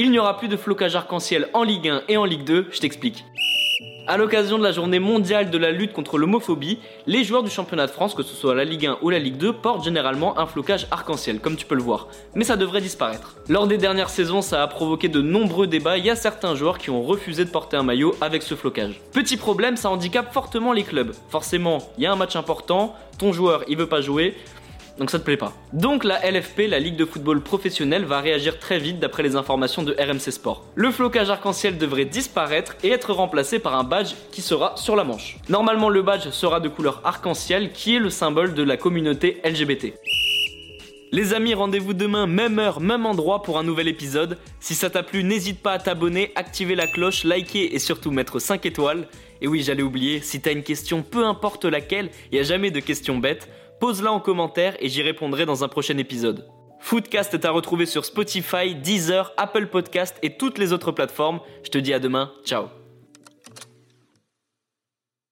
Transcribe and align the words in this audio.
Il 0.00 0.12
n'y 0.12 0.20
aura 0.20 0.36
plus 0.36 0.46
de 0.46 0.56
flocage 0.56 0.94
arc-en-ciel 0.94 1.48
en 1.54 1.64
Ligue 1.64 1.88
1 1.88 2.02
et 2.06 2.16
en 2.16 2.24
Ligue 2.24 2.44
2, 2.44 2.68
je 2.70 2.78
t'explique. 2.78 3.24
À 4.06 4.16
l'occasion 4.16 4.56
de 4.56 4.62
la 4.62 4.70
journée 4.70 5.00
mondiale 5.00 5.50
de 5.50 5.58
la 5.58 5.72
lutte 5.72 5.92
contre 5.92 6.18
l'homophobie, 6.18 6.78
les 7.08 7.24
joueurs 7.24 7.42
du 7.42 7.50
championnat 7.50 7.88
de 7.88 7.90
France, 7.90 8.14
que 8.14 8.22
ce 8.22 8.32
soit 8.32 8.54
la 8.54 8.62
Ligue 8.62 8.86
1 8.86 8.98
ou 9.02 9.10
la 9.10 9.18
Ligue 9.18 9.38
2, 9.38 9.54
portent 9.54 9.82
généralement 9.82 10.38
un 10.38 10.46
flocage 10.46 10.86
arc-en-ciel, 10.92 11.40
comme 11.40 11.56
tu 11.56 11.66
peux 11.66 11.74
le 11.74 11.82
voir. 11.82 12.06
Mais 12.36 12.44
ça 12.44 12.56
devrait 12.56 12.80
disparaître. 12.80 13.34
Lors 13.48 13.66
des 13.66 13.76
dernières 13.76 14.08
saisons, 14.08 14.40
ça 14.40 14.62
a 14.62 14.68
provoqué 14.68 15.08
de 15.08 15.20
nombreux 15.20 15.66
débats. 15.66 15.98
Il 15.98 16.06
y 16.06 16.10
a 16.10 16.16
certains 16.16 16.54
joueurs 16.54 16.78
qui 16.78 16.90
ont 16.90 17.02
refusé 17.02 17.44
de 17.44 17.50
porter 17.50 17.76
un 17.76 17.82
maillot 17.82 18.14
avec 18.20 18.44
ce 18.44 18.54
flocage. 18.54 19.00
Petit 19.12 19.36
problème, 19.36 19.76
ça 19.76 19.90
handicape 19.90 20.32
fortement 20.32 20.72
les 20.72 20.84
clubs. 20.84 21.12
Forcément, 21.28 21.78
il 21.98 22.04
y 22.04 22.06
a 22.06 22.12
un 22.12 22.16
match 22.16 22.36
important, 22.36 22.94
ton 23.18 23.32
joueur 23.32 23.64
il 23.66 23.76
veut 23.76 23.88
pas 23.88 24.00
jouer, 24.00 24.36
donc 24.98 25.10
ça 25.10 25.18
te 25.18 25.24
plaît 25.24 25.36
pas. 25.36 25.52
Donc 25.72 26.04
la 26.04 26.18
LFP, 26.28 26.62
la 26.68 26.78
Ligue 26.78 26.96
de 26.96 27.04
football 27.04 27.40
professionnelle, 27.40 28.04
va 28.04 28.20
réagir 28.20 28.58
très 28.58 28.78
vite 28.78 28.98
d'après 28.98 29.22
les 29.22 29.36
informations 29.36 29.82
de 29.82 29.92
RMC 29.92 30.32
Sport. 30.32 30.64
Le 30.74 30.90
flocage 30.90 31.30
arc-en-ciel 31.30 31.78
devrait 31.78 32.04
disparaître 32.04 32.76
et 32.82 32.90
être 32.90 33.12
remplacé 33.12 33.58
par 33.58 33.74
un 33.74 33.84
badge 33.84 34.14
qui 34.32 34.42
sera 34.42 34.76
sur 34.76 34.96
la 34.96 35.04
manche. 35.04 35.38
Normalement 35.48 35.88
le 35.88 36.02
badge 36.02 36.30
sera 36.30 36.60
de 36.60 36.68
couleur 36.68 37.00
arc-en-ciel 37.04 37.72
qui 37.72 37.96
est 37.96 38.00
le 38.00 38.10
symbole 38.10 38.54
de 38.54 38.62
la 38.62 38.76
communauté 38.76 39.40
LGBT. 39.44 39.94
Les 41.10 41.32
amis, 41.32 41.54
rendez-vous 41.54 41.94
demain, 41.94 42.26
même 42.26 42.58
heure, 42.58 42.80
même 42.80 43.06
endroit 43.06 43.42
pour 43.42 43.58
un 43.58 43.62
nouvel 43.62 43.88
épisode. 43.88 44.36
Si 44.60 44.74
ça 44.74 44.90
t'a 44.90 45.02
plu, 45.02 45.24
n'hésite 45.24 45.62
pas 45.62 45.72
à 45.72 45.78
t'abonner, 45.78 46.32
activer 46.34 46.74
la 46.74 46.86
cloche, 46.86 47.24
liker 47.24 47.74
et 47.74 47.78
surtout 47.78 48.10
mettre 48.10 48.38
5 48.38 48.66
étoiles. 48.66 49.08
Et 49.40 49.48
oui, 49.48 49.62
j'allais 49.62 49.82
oublier, 49.82 50.20
si 50.20 50.42
t'as 50.42 50.52
une 50.52 50.62
question, 50.62 51.02
peu 51.02 51.24
importe 51.24 51.64
laquelle, 51.64 52.10
il 52.30 52.34
n'y 52.34 52.40
a 52.40 52.42
jamais 52.42 52.70
de 52.70 52.80
questions 52.80 53.16
bêtes, 53.16 53.48
pose-la 53.80 54.12
en 54.12 54.20
commentaire 54.20 54.76
et 54.80 54.88
j'y 54.88 55.02
répondrai 55.02 55.46
dans 55.46 55.64
un 55.64 55.68
prochain 55.68 55.98
épisode. 55.98 56.48
Foodcast 56.80 57.34
est 57.34 57.44
à 57.44 57.50
retrouver 57.50 57.86
sur 57.86 58.04
Spotify, 58.04 58.74
Deezer, 58.74 59.32
Apple 59.36 59.66
Podcast 59.66 60.16
et 60.22 60.36
toutes 60.36 60.58
les 60.58 60.72
autres 60.72 60.92
plateformes. 60.92 61.40
Je 61.64 61.70
te 61.70 61.78
dis 61.78 61.92
à 61.92 61.98
demain, 61.98 62.32
ciao 62.44 62.87